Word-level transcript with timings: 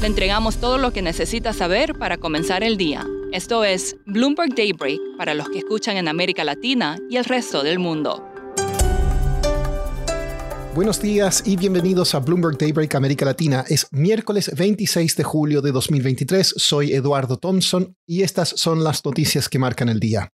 Le 0.00 0.08
entregamos 0.08 0.58
todo 0.58 0.76
lo 0.76 0.92
que 0.92 1.00
necesita 1.00 1.54
saber 1.54 1.94
para 1.94 2.18
comenzar 2.18 2.62
el 2.62 2.76
día. 2.76 3.06
Esto 3.32 3.64
es 3.64 3.96
Bloomberg 4.04 4.54
Daybreak 4.54 5.00
para 5.16 5.32
los 5.32 5.48
que 5.48 5.58
escuchan 5.58 5.96
en 5.96 6.06
América 6.06 6.44
Latina 6.44 6.98
y 7.08 7.16
el 7.16 7.24
resto 7.24 7.62
del 7.62 7.78
mundo. 7.78 8.22
Buenos 10.74 11.00
días 11.00 11.42
y 11.46 11.56
bienvenidos 11.56 12.14
a 12.14 12.20
Bloomberg 12.20 12.58
Daybreak 12.58 12.94
América 12.94 13.24
Latina. 13.24 13.64
Es 13.66 13.86
miércoles 13.90 14.50
26 14.54 15.16
de 15.16 15.24
julio 15.24 15.62
de 15.62 15.72
2023. 15.72 16.54
Soy 16.58 16.92
Eduardo 16.92 17.38
Thompson 17.38 17.96
y 18.06 18.22
estas 18.22 18.50
son 18.50 18.84
las 18.84 19.02
noticias 19.02 19.48
que 19.48 19.58
marcan 19.58 19.88
el 19.88 19.98
día. 19.98 20.30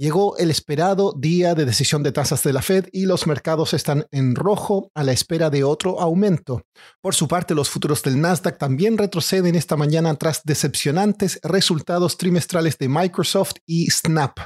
Llegó 0.00 0.38
el 0.38 0.50
esperado 0.50 1.12
día 1.12 1.54
de 1.54 1.66
decisión 1.66 2.02
de 2.02 2.10
tasas 2.10 2.42
de 2.42 2.54
la 2.54 2.62
Fed 2.62 2.86
y 2.90 3.04
los 3.04 3.26
mercados 3.26 3.74
están 3.74 4.06
en 4.12 4.34
rojo 4.34 4.90
a 4.94 5.04
la 5.04 5.12
espera 5.12 5.50
de 5.50 5.62
otro 5.62 6.00
aumento. 6.00 6.62
Por 7.02 7.14
su 7.14 7.28
parte, 7.28 7.54
los 7.54 7.68
futuros 7.68 8.02
del 8.02 8.18
Nasdaq 8.18 8.56
también 8.56 8.96
retroceden 8.96 9.56
esta 9.56 9.76
mañana 9.76 10.14
tras 10.14 10.42
decepcionantes 10.42 11.38
resultados 11.42 12.16
trimestrales 12.16 12.78
de 12.78 12.88
Microsoft 12.88 13.56
y 13.66 13.90
Snap. 13.90 14.38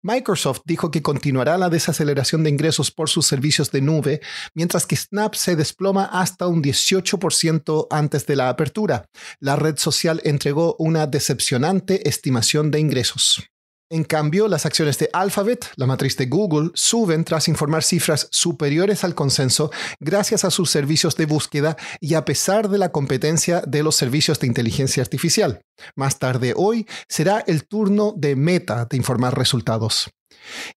Microsoft 0.00 0.62
dijo 0.64 0.90
que 0.90 1.02
continuará 1.02 1.58
la 1.58 1.68
desaceleración 1.68 2.42
de 2.42 2.48
ingresos 2.48 2.90
por 2.90 3.10
sus 3.10 3.26
servicios 3.26 3.70
de 3.70 3.82
nube, 3.82 4.22
mientras 4.54 4.86
que 4.86 4.96
Snap 4.96 5.34
se 5.34 5.56
desploma 5.56 6.06
hasta 6.06 6.46
un 6.46 6.62
18% 6.62 7.88
antes 7.90 8.24
de 8.24 8.36
la 8.36 8.48
apertura. 8.48 9.10
La 9.40 9.56
red 9.56 9.76
social 9.76 10.22
entregó 10.24 10.74
una 10.78 11.06
decepcionante 11.06 12.08
estimación 12.08 12.70
de 12.70 12.80
ingresos. 12.80 13.42
En 13.88 14.02
cambio, 14.02 14.48
las 14.48 14.66
acciones 14.66 14.98
de 14.98 15.08
Alphabet, 15.12 15.70
la 15.76 15.86
matriz 15.86 16.16
de 16.16 16.26
Google, 16.26 16.70
suben 16.74 17.22
tras 17.22 17.46
informar 17.46 17.84
cifras 17.84 18.26
superiores 18.32 19.04
al 19.04 19.14
consenso 19.14 19.70
gracias 20.00 20.44
a 20.44 20.50
sus 20.50 20.70
servicios 20.70 21.14
de 21.14 21.26
búsqueda 21.26 21.76
y 22.00 22.14
a 22.14 22.24
pesar 22.24 22.68
de 22.68 22.78
la 22.78 22.90
competencia 22.90 23.60
de 23.60 23.84
los 23.84 23.94
servicios 23.94 24.40
de 24.40 24.48
inteligencia 24.48 25.04
artificial. 25.04 25.60
Más 25.94 26.18
tarde 26.18 26.52
hoy 26.56 26.88
será 27.08 27.44
el 27.46 27.68
turno 27.68 28.12
de 28.16 28.34
Meta 28.34 28.86
de 28.86 28.96
informar 28.96 29.38
resultados. 29.38 30.10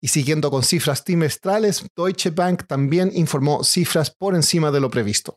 Y 0.02 0.08
siguiendo 0.08 0.50
con 0.50 0.62
cifras 0.62 1.02
trimestrales, 1.02 1.86
Deutsche 1.96 2.28
Bank 2.28 2.64
también 2.66 3.10
informó 3.14 3.64
cifras 3.64 4.10
por 4.10 4.34
encima 4.34 4.70
de 4.70 4.80
lo 4.80 4.90
previsto 4.90 5.34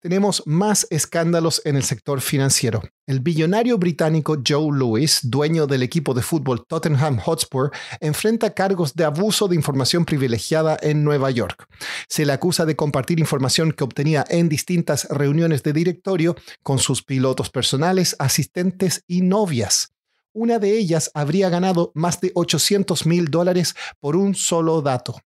tenemos 0.00 0.42
más 0.46 0.86
escándalos 0.90 1.62
en 1.64 1.76
el 1.76 1.82
sector 1.82 2.20
financiero. 2.20 2.82
El 3.06 3.20
billonario 3.20 3.78
británico 3.78 4.36
Joe 4.46 4.76
Lewis, 4.76 5.20
dueño 5.22 5.66
del 5.66 5.82
equipo 5.82 6.14
de 6.14 6.22
fútbol 6.22 6.64
Tottenham 6.66 7.18
Hotspur, 7.18 7.70
enfrenta 8.00 8.54
cargos 8.54 8.94
de 8.94 9.04
abuso 9.04 9.48
de 9.48 9.56
información 9.56 10.04
privilegiada 10.04 10.78
en 10.80 11.04
Nueva 11.04 11.30
York. 11.30 11.66
Se 12.08 12.24
le 12.24 12.32
acusa 12.32 12.66
de 12.66 12.76
compartir 12.76 13.18
información 13.18 13.72
que 13.72 13.84
obtenía 13.84 14.24
en 14.28 14.48
distintas 14.48 15.08
reuniones 15.10 15.62
de 15.62 15.72
directorio 15.72 16.36
con 16.62 16.78
sus 16.78 17.02
pilotos 17.02 17.50
personales, 17.50 18.14
asistentes 18.18 19.04
y 19.06 19.22
novias. 19.22 19.94
Una 20.32 20.58
de 20.58 20.78
ellas 20.78 21.10
habría 21.14 21.48
ganado 21.48 21.90
más 21.94 22.20
de 22.20 22.30
800 22.34 23.06
mil 23.06 23.26
dólares 23.26 23.74
por 23.98 24.14
un 24.14 24.34
solo 24.34 24.82
dato. 24.82 25.20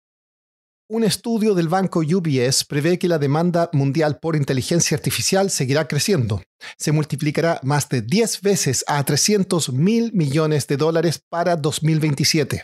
Un 0.92 1.04
estudio 1.04 1.54
del 1.54 1.68
banco 1.68 2.00
UBS 2.00 2.66
prevé 2.66 2.98
que 2.98 3.08
la 3.08 3.20
demanda 3.20 3.70
mundial 3.74 4.18
por 4.18 4.36
inteligencia 4.36 4.98
artificial 4.98 5.52
seguirá 5.52 5.88
creciendo. 5.88 6.42
Se 6.80 6.92
multiplicará 6.92 7.60
más 7.62 7.90
de 7.90 8.02
10 8.02 8.42
veces 8.42 8.84
a 8.88 9.04
300 9.04 9.72
mil 9.72 10.12
millones 10.14 10.66
de 10.66 10.78
dólares 10.78 11.22
para 11.30 11.56
2027. 11.58 12.64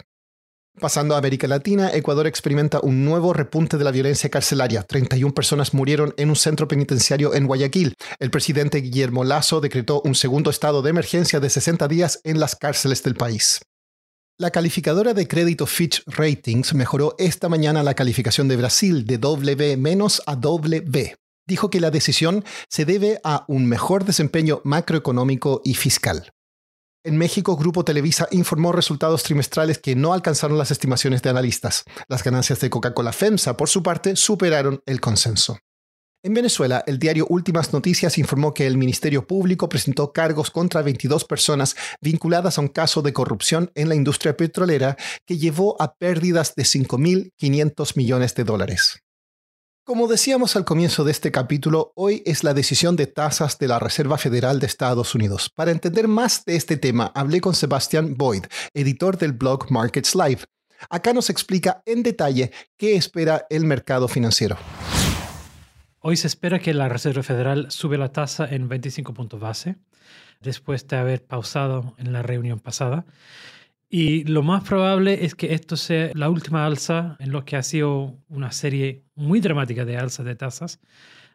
Pasando 0.79 1.13
a 1.13 1.19
América 1.19 1.47
Latina, 1.47 1.91
Ecuador 1.93 2.25
experimenta 2.25 2.79
un 2.81 3.05
nuevo 3.05 3.31
repunte 3.31 3.77
de 3.77 3.83
la 3.83 3.91
violencia 3.91 4.31
carcelaria. 4.31 4.81
31 4.81 5.31
personas 5.35 5.75
murieron 5.75 6.15
en 6.17 6.29
un 6.29 6.35
centro 6.35 6.67
penitenciario 6.67 7.35
en 7.35 7.45
Guayaquil. 7.45 7.93
El 8.17 8.31
presidente 8.31 8.79
Guillermo 8.79 9.23
Lazo 9.23 9.61
decretó 9.61 10.01
un 10.03 10.15
segundo 10.15 10.49
estado 10.49 10.81
de 10.81 10.89
emergencia 10.89 11.39
de 11.39 11.51
60 11.51 11.87
días 11.87 12.21
en 12.23 12.39
las 12.39 12.55
cárceles 12.55 13.03
del 13.03 13.13
país. 13.13 13.61
La 14.37 14.51
calificadora 14.51 15.13
de 15.13 15.29
crédito 15.29 15.65
Fitch 15.65 16.03
Ratings 16.07 16.73
mejoró 16.73 17.15
esta 17.17 17.47
mañana 17.47 17.83
la 17.83 17.93
calificación 17.93 18.49
de 18.49 18.57
Brasil 18.57 19.05
de 19.05 19.17
W- 19.17 19.77
a 20.25 20.35
W. 20.35 21.15
Dijo 21.47 21.69
que 21.69 21.79
la 21.79 21.89
decisión 21.89 22.43
se 22.69 22.83
debe 22.83 23.21
a 23.23 23.45
un 23.47 23.65
mejor 23.65 24.03
desempeño 24.03 24.59
macroeconómico 24.65 25.61
y 25.63 25.75
fiscal. 25.75 26.33
En 27.05 27.17
México, 27.17 27.55
Grupo 27.55 27.85
Televisa 27.85 28.27
informó 28.31 28.73
resultados 28.73 29.23
trimestrales 29.23 29.77
que 29.77 29.95
no 29.95 30.11
alcanzaron 30.11 30.57
las 30.57 30.69
estimaciones 30.69 31.21
de 31.21 31.29
analistas. 31.29 31.85
Las 32.09 32.21
ganancias 32.21 32.59
de 32.59 32.69
Coca-Cola 32.69 33.13
FEMSA, 33.13 33.55
por 33.55 33.69
su 33.69 33.83
parte, 33.83 34.17
superaron 34.17 34.81
el 34.85 34.99
consenso. 34.99 35.59
En 36.25 36.33
Venezuela, 36.33 36.83
el 36.87 36.97
diario 36.97 37.27
Últimas 37.29 37.71
Noticias 37.71 38.17
informó 38.17 38.51
que 38.51 38.65
el 38.65 38.79
Ministerio 38.79 39.27
Público 39.27 39.69
presentó 39.69 40.11
cargos 40.11 40.49
contra 40.49 40.81
22 40.81 41.23
personas 41.23 41.75
vinculadas 42.01 42.57
a 42.57 42.61
un 42.61 42.67
caso 42.67 43.03
de 43.03 43.13
corrupción 43.13 43.69
en 43.75 43.89
la 43.89 43.93
industria 43.93 44.35
petrolera 44.35 44.97
que 45.27 45.37
llevó 45.37 45.79
a 45.79 45.93
pérdidas 45.93 46.55
de 46.55 46.63
5.500 46.63 47.95
millones 47.95 48.33
de 48.33 48.43
dólares. 48.43 49.03
Como 49.83 50.07
decíamos 50.07 50.55
al 50.55 50.65
comienzo 50.65 51.03
de 51.03 51.11
este 51.11 51.31
capítulo, 51.31 51.93
hoy 51.95 52.23
es 52.25 52.43
la 52.43 52.55
decisión 52.55 52.95
de 52.95 53.05
tasas 53.05 53.59
de 53.59 53.67
la 53.67 53.77
Reserva 53.77 54.17
Federal 54.17 54.59
de 54.59 54.65
Estados 54.65 55.13
Unidos. 55.13 55.51
Para 55.53 55.69
entender 55.69 56.07
más 56.07 56.43
de 56.43 56.55
este 56.55 56.75
tema, 56.75 57.11
hablé 57.13 57.39
con 57.39 57.53
Sebastian 57.53 58.15
Boyd, 58.15 58.45
editor 58.73 59.19
del 59.19 59.33
blog 59.33 59.69
Markets 59.69 60.15
Live. 60.15 60.39
Acá 60.89 61.13
nos 61.13 61.29
explica 61.29 61.83
en 61.85 62.01
detalle 62.01 62.51
qué 62.79 62.95
espera 62.95 63.45
el 63.51 63.65
mercado 63.65 64.07
financiero. 64.07 64.57
Hoy 66.07 66.17
se 66.17 66.27
espera 66.27 66.59
que 66.59 66.75
la 66.75 66.87
Reserva 66.87 67.23
Federal 67.23 67.71
sube 67.71 67.97
la 67.97 68.09
tasa 68.09 68.47
en 68.47 68.69
25 68.69 69.15
puntos 69.15 69.39
base, 69.39 69.77
después 70.39 70.87
de 70.87 70.97
haber 70.97 71.25
pausado 71.25 71.95
en 71.97 72.13
la 72.13 72.21
reunión 72.21 72.59
pasada. 72.59 73.07
Y 73.89 74.23
lo 74.25 74.43
más 74.43 74.63
probable 74.65 75.25
es 75.25 75.33
que 75.33 75.55
esto 75.55 75.75
sea 75.75 76.11
la 76.13 76.29
última 76.29 76.63
alza 76.63 77.15
en 77.17 77.31
lo 77.31 77.43
que 77.43 77.55
ha 77.55 77.63
sido 77.63 78.19
una 78.29 78.51
serie 78.51 79.01
muy 79.15 79.39
dramática 79.39 79.83
de 79.83 79.97
alzas 79.97 80.27
de 80.27 80.35
tasas, 80.35 80.79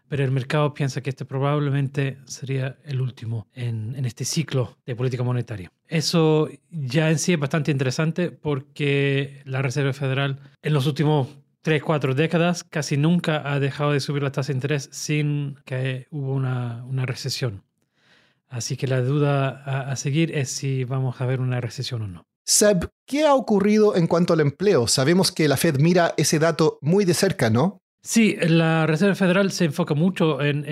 pero 0.07 0.23
el 0.23 0.31
mercado 0.31 0.73
piensa 0.73 1.01
que 1.01 1.11
este 1.11 1.25
probablemente 1.25 2.19
sería 2.27 2.79
el 2.85 3.01
último 3.01 3.49
en, 3.53 3.97
en, 3.97 4.05
este 4.05 4.25
ciclo 4.25 4.79
de 4.87 4.95
política 4.95 5.25
monetaria. 5.25 5.73
Eso 5.89 6.49
ya 6.71 7.11
en 7.11 7.19
sí 7.19 7.33
es 7.33 7.41
bastante 7.41 7.73
interesante 7.73 8.31
porque 8.31 9.43
la 9.47 9.63
Reserva 9.63 9.93
Federal 9.93 10.39
en 10.63 10.73
los 10.75 10.87
últimos 10.87 11.27
tres, 11.63 11.83
cuatro 11.83 12.15
décadas, 12.15 12.65
casi 12.65 12.97
nunca 12.97 13.53
ha 13.53 13.61
dejado 13.61 13.93
de 13.93 14.01
subir 14.01 14.23
la 14.23 14.33
tasa 14.33 14.53
de 14.53 14.57
interés 14.57 14.89
sin 14.93 15.59
que 15.65 16.07
hubo 16.11 16.33
una, 16.33 16.85
una 16.87 17.07
recesión. 17.07 17.65
Así 18.49 18.77
que 18.77 18.87
la 18.87 19.01
duda 19.01 19.63
a, 19.65 19.93
a, 19.93 19.97
seguir 19.97 20.37
es 20.37 20.51
si 20.51 20.85
vamos 20.85 21.21
a 21.21 21.27
ver 21.27 21.41
una 21.41 21.61
recesión 21.61 22.03
o 22.03 22.09
no. 22.09 22.25
Seb, 22.45 22.89
¿qué 23.07 23.25
ha 23.25 23.35
ocurrido 23.35 23.95
en 23.95 24.09
cuanto 24.09 24.33
al 24.33 24.41
empleo? 24.41 24.89
Sabemos 24.89 25.31
que 25.31 25.47
la 25.47 25.57
Fed 25.57 25.79
mira 25.79 26.15
ese 26.17 26.41
dato 26.41 26.79
muy 26.81 27.05
de 27.05 27.15
cerca, 27.15 27.49
¿no? 27.49 27.80
Sí, 28.03 28.35
la 28.41 28.87
Reserva 28.87 29.15
Federal 29.15 29.51
se 29.53 29.67
enfoca 29.67 29.93
mucho 29.93 30.41
en, 30.41 30.65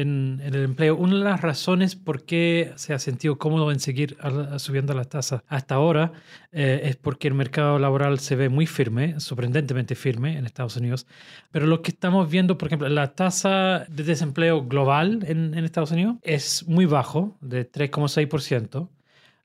el 0.43 0.55
empleo. 0.55 0.97
Una 0.97 1.19
de 1.19 1.25
las 1.25 1.43
razones 1.43 1.95
por 1.95 2.25
qué 2.25 2.73
se 2.77 2.95
ha 2.95 2.99
sentido 2.99 3.37
cómodo 3.37 3.71
en 3.71 3.81
seguir 3.81 4.17
subiendo 4.57 4.95
las 4.95 5.11
tasas 5.11 5.43
hasta 5.47 5.75
ahora 5.75 6.13
eh, 6.53 6.81
es 6.85 6.97
porque 6.97 7.29
el 7.29 7.35
mercado 7.35 7.79
laboral 7.79 8.19
se 8.19 8.35
ve 8.35 8.49
muy 8.49 8.67
firme, 8.67 9.21
sorprendentemente 9.21 9.95
firme 9.95 10.39
en 10.39 10.47
Estados 10.47 10.77
Unidos. 10.79 11.07
Pero 11.51 11.67
lo 11.67 11.83
que 11.83 11.91
estamos 11.91 12.31
viendo, 12.31 12.57
por 12.57 12.69
ejemplo, 12.69 12.89
la 12.89 13.15
tasa 13.15 13.85
de 13.91 14.05
desempleo 14.05 14.65
global 14.67 15.23
en, 15.27 15.53
Estados 15.55 15.91
Unidos 15.91 16.17
es 16.23 16.67
muy 16.67 16.87
bajo, 16.87 17.37
de 17.43 17.71
3,6% 17.71 18.89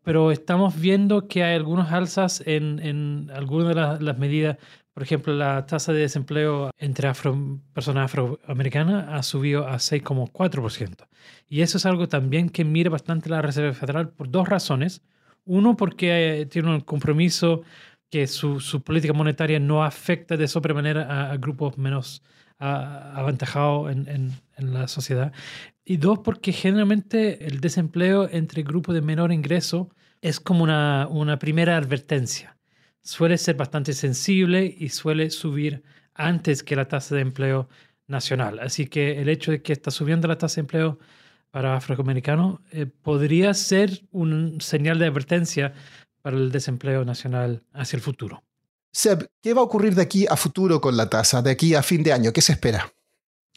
pero 0.03 0.31
estamos 0.31 0.79
viendo 0.79 1.29
que 1.29 1.43
hay 1.43 1.55
algunas 1.55 1.93
alzas 1.93 2.43
en, 2.45 2.79
en 2.79 3.31
algunas 3.33 3.69
de 3.69 4.03
las, 4.03 4.17
medidas. 4.17 4.57
Por 4.93 5.03
ejemplo, 5.03 5.33
la 5.33 5.65
tasa 5.65 5.91
de 5.91 6.01
desempleo 6.01 6.71
entre 6.77 7.07
afro, 7.07 7.59
personas 7.73 8.05
afroamericanas 8.05 9.05
ha 9.09 9.23
subido 9.23 9.67
a 9.67 9.75
6,4%. 9.75 11.07
Y 11.49 11.61
eso 11.61 11.77
es 11.77 11.85
algo 11.85 12.07
también 12.07 12.49
que 12.49 12.63
mira 12.63 12.89
bastante 12.89 13.29
la 13.29 13.41
Reserva 13.41 13.73
Federal 13.73 14.09
por 14.09 14.29
dos 14.29 14.47
razones. 14.47 15.01
Uno, 15.45 15.75
porque 15.75 16.47
tiene 16.51 16.69
un 16.69 16.81
compromiso 16.81 17.63
que 18.09 18.27
su, 18.27 18.59
su 18.59 18.83
política 18.83 19.13
monetaria 19.13 19.59
no 19.59 19.83
afecta 19.83 20.37
de 20.37 20.47
sobremanera 20.47 21.03
a, 21.03 21.31
a 21.31 21.37
grupos 21.37 21.77
menos 21.77 22.21
avantajado 22.59 23.89
en, 23.89 24.07
en, 24.07 24.73
la 24.73 24.87
sociedad. 24.87 25.33
Y 25.83 25.97
dos, 25.97 26.19
porque 26.19 26.53
generalmente 26.53 27.45
el 27.45 27.59
desempleo 27.59 28.29
entre 28.31 28.63
grupos 28.63 28.95
de 28.95 29.01
menor 29.01 29.31
ingreso 29.31 29.89
es 30.21 30.39
como 30.39 30.63
una, 30.63 31.07
una 31.09 31.39
primera 31.39 31.75
advertencia. 31.75 32.57
Suele 33.03 33.37
ser 33.37 33.55
bastante 33.55 33.93
sensible 33.93 34.75
y 34.77 34.89
suele 34.89 35.29
subir 35.29 35.83
antes 36.13 36.63
que 36.63 36.75
la 36.75 36.87
tasa 36.87 37.15
de 37.15 37.21
empleo 37.21 37.69
nacional. 38.07 38.59
Así 38.59 38.87
que 38.87 39.21
el 39.21 39.29
hecho 39.29 39.51
de 39.51 39.61
que 39.61 39.73
está 39.73 39.91
subiendo 39.91 40.27
la 40.27 40.37
tasa 40.37 40.55
de 40.55 40.61
empleo 40.61 40.99
para 41.51 41.75
afroamericanos 41.75 42.59
eh, 42.71 42.85
podría 42.85 43.53
ser 43.53 44.01
un 44.11 44.59
señal 44.61 44.99
de 44.99 45.05
advertencia 45.05 45.73
para 46.21 46.37
el 46.37 46.51
desempleo 46.51 47.05
nacional 47.05 47.63
hacia 47.73 47.97
el 47.97 48.01
futuro. 48.01 48.43
Seb, 48.91 49.27
¿qué 49.41 49.53
va 49.53 49.61
a 49.61 49.65
ocurrir 49.65 49.95
de 49.95 50.03
aquí 50.03 50.25
a 50.27 50.35
futuro 50.35 50.79
con 50.79 50.95
la 50.95 51.09
tasa, 51.09 51.41
de 51.41 51.51
aquí 51.51 51.75
a 51.75 51.83
fin 51.83 52.03
de 52.03 52.13
año? 52.13 52.31
¿Qué 52.31 52.41
se 52.41 52.53
espera? 52.53 52.91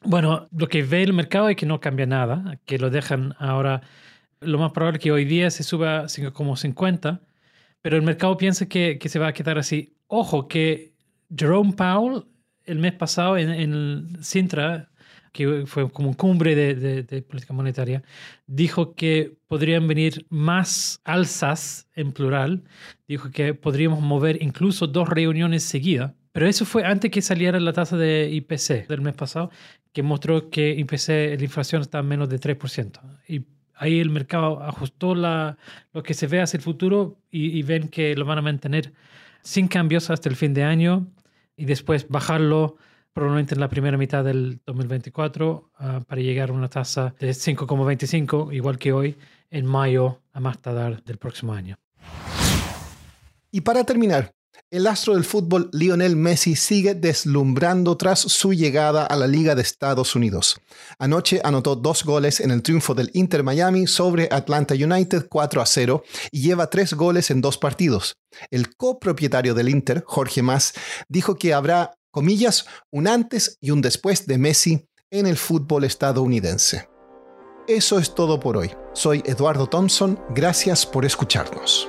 Bueno, 0.03 0.49
lo 0.51 0.69
que 0.69 0.83
ve 0.83 1.03
el 1.03 1.13
mercado 1.13 1.49
es 1.49 1.57
que 1.57 1.67
no 1.67 1.81
cambia 1.81 2.07
nada, 2.07 2.59
que 2.65 2.79
lo 2.79 2.91
dejan 2.91 3.35
ahora. 3.39 3.83
Lo 4.41 4.59
más 4.59 4.73
probable 4.73 4.99
es 4.99 5.03
que 5.03 5.13
hoy 5.13 5.25
día 5.25 5.51
se 5.51 5.63
suba 5.63 6.07
como 6.33 6.57
50, 6.57 7.21
pero 7.87 7.99
el 7.99 8.03
mercado 8.03 8.37
piensa 8.37 8.67
que, 8.67 8.99
que 8.99 9.09
se 9.09 9.21
va 9.21 9.29
a 9.29 9.33
quedar 9.33 9.59
así. 9.59 9.95
Ojo, 10.09 10.49
que 10.49 10.93
Jerome 11.31 11.73
Powell 11.75 12.25
el 12.65 12.81
mes 12.81 12.95
pasado 12.95 13.37
en, 13.37 13.49
en 13.49 14.25
Sintra 14.25 14.91
que 15.31 15.67
fue 15.67 15.89
como 15.93 16.09
un 16.09 16.15
cumbre 16.15 16.57
de, 16.57 17.23
política 17.23 17.55
monetaria, 17.55 18.03
dijo 18.49 18.97
que 18.97 19.37
podrían 19.47 19.87
venir 19.87 20.27
más 20.31 21.01
alzas 21.05 21.89
en 21.95 22.11
plural, 22.11 22.65
dijo 23.07 23.31
que 23.31 23.55
podríamos 23.55 24.01
mover 24.01 24.43
incluso 24.43 24.89
dos 24.89 25.09
reuniones 25.09 25.63
seguidas. 25.63 26.13
Pero 26.33 26.49
eso 26.49 26.65
fue 26.65 26.85
antes 26.85 27.13
que 27.13 27.23
saliera 27.23 27.61
la 27.61 27.73
tasa 27.73 27.97
de 27.97 28.29
IPC 28.33 28.89
del 28.89 29.01
mes 29.01 29.15
pasado, 29.15 29.53
que 29.93 30.03
mostró 30.03 30.51
que 30.51 30.71
IPC, 30.71 31.39
la 31.39 31.45
inflación 31.45 31.83
está 31.83 32.01
en 32.01 32.09
menos 32.09 32.29
de 32.29 32.41
3%. 32.41 32.99
Y 33.29 33.45
ahí 33.77 34.01
el 34.01 34.11
mercado 34.11 34.63
ajustó 34.63 35.15
la, 35.15 35.59
lo 35.93 36.03
que 36.03 36.15
se 36.15 36.27
ve 36.27 36.41
hacia 36.41 36.59
el 36.59 36.63
futuro 36.63 37.19
y, 37.31 37.59
y 37.59 37.63
ven 37.63 37.89
que 37.89 38.15
lo 38.15 38.25
van 38.25 38.39
a 38.39 38.43
mantener 38.43 38.93
sin 39.43 39.69
cambios 39.69 40.11
hasta 40.11 40.29
el 40.29 40.37
fin 40.37 40.55
de 40.55 40.65
año 40.65 41.07
y 41.57 41.65
después 41.65 42.09
bajarlo 42.09 42.77
probablemente 43.17 43.55
en 43.55 43.61
la 43.61 43.69
primera 43.69 43.97
mitad 43.97 44.23
del 44.23 44.61
2024 44.67 45.71
ah, 45.79 46.01
para 46.07 46.21
llegar 46.21 46.51
a 46.51 46.53
una 46.53 46.69
tasa 46.69 47.15
de 47.19 47.31
5,25, 47.31 48.55
igual 48.55 48.79
que 48.79 48.93
hoy, 48.93 49.17
en 49.51 49.65
mayo 49.65 50.21
a 50.35 50.41
más 50.41 50.61
tardar 50.61 51.03
del 51.03 51.17
próximo 51.17 51.55
año. 51.55 51.77
Y 53.51 53.63
para 53.63 53.85
terminar, 53.85 54.35
el 54.71 54.87
astro 54.87 55.15
del 55.15 55.25
fútbol 55.25 55.71
Lionel 55.73 56.17
Messi 56.17 56.57
sigue 56.57 56.95
deslumbrando 56.95 57.97
tras 57.97 58.21
su 58.21 58.53
llegada 58.53 59.07
a 59.07 59.17
la 59.17 59.27
Liga 59.27 59.55
de 59.55 59.63
Estados 59.63 60.17
Unidos. 60.17 60.61
Anoche 60.99 61.41
anotó 61.45 61.77
dos 61.77 62.05
goles 62.05 62.41
en 62.41 62.51
el 62.51 62.63
triunfo 62.63 62.95
del 62.95 63.11
Inter 63.15 63.43
Miami 63.43 63.87
sobre 63.87 64.29
Atlanta 64.31 64.75
United 64.75 65.27
4 65.29 65.63
a 65.63 65.67
0 65.67 66.03
y 66.31 66.43
lleva 66.43 66.69
tres 66.69 66.95
goles 66.95 67.31
en 67.31 67.41
dos 67.41 67.59
partidos. 67.59 68.17
El 68.51 68.77
copropietario 68.77 69.55
del 69.55 69.69
Inter, 69.69 70.03
Jorge 70.07 70.43
Mas, 70.43 70.73
dijo 71.09 71.37
que 71.37 71.55
habrá 71.55 71.93
comillas, 72.11 72.67
un 72.91 73.07
antes 73.07 73.59
y 73.61 73.71
un 73.71 73.83
después 73.83 74.27
de 74.27 74.39
Messi 74.39 74.89
en 75.11 75.27
el 75.27 75.37
fútbol 75.37 75.85
estadounidense. 75.85 76.89
Eso 77.69 77.99
es 77.99 78.15
todo 78.15 78.39
por 78.41 78.57
hoy. 78.57 78.71
Soy 78.95 79.23
Eduardo 79.27 79.67
Thompson, 79.67 80.19
gracias 80.31 80.87
por 80.87 81.05
escucharnos. 81.05 81.89